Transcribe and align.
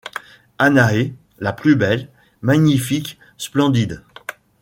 Hanaé, 0.57 1.13
la 1.37 1.53
plus 1.53 1.75
belle, 1.75 2.09
magnifique, 2.41 3.19
splendide. 3.37 4.01